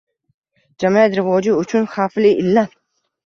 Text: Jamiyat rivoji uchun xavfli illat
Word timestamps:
Jamiyat 0.83 1.17
rivoji 1.19 1.53
uchun 1.65 1.85
xavfli 1.97 2.33
illat 2.45 2.75